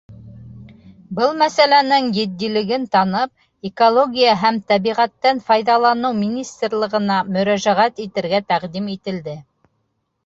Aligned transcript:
Был 1.17 1.33
мәсьәләнең 1.41 2.07
етдилеген 2.19 2.87
танып, 2.95 3.45
Экология 3.69 4.33
һәм 4.45 4.57
тәбиғәттән 4.73 5.43
файҙаланыу 5.51 6.19
министрлығына 6.25 7.23
мөрәжәғәт 7.37 8.05
итергә 8.09 8.45
тәҡдим 8.55 8.93
ителде. 8.99 9.41